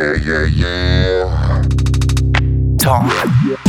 yeah, 0.00 0.16
yeah, 0.24 0.46
yeah. 0.46 1.62
Talk. 2.78 3.59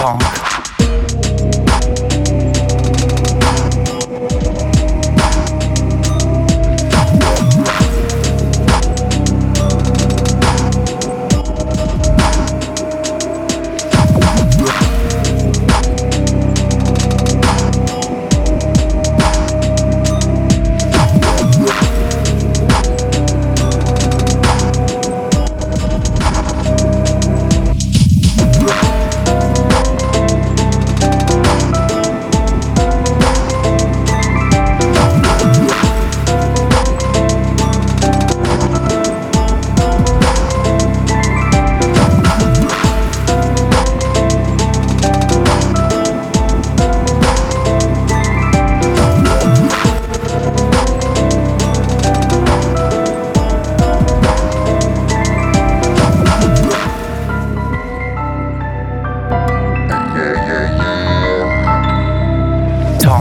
funk. 0.00 0.39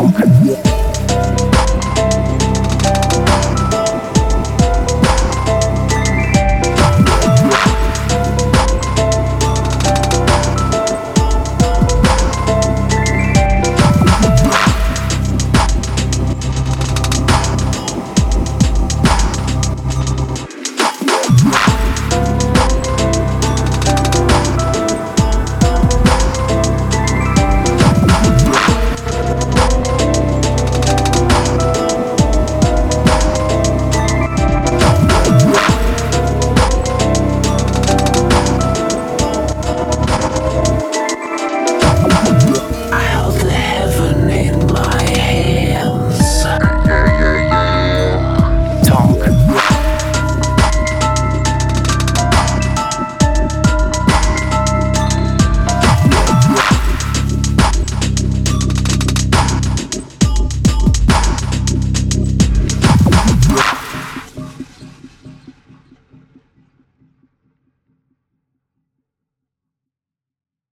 Yeah. 0.01 0.68